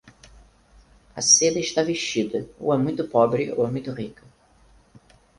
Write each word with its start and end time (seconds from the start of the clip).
A 1.15 1.21
seda 1.21 1.59
está 1.59 1.83
vestida, 1.83 2.49
ou 2.59 2.73
é 2.73 2.77
muito 2.79 3.07
pobre 3.07 3.51
ou 3.55 3.67
é 3.67 3.69
muito 3.69 3.91
rica. 3.91 4.23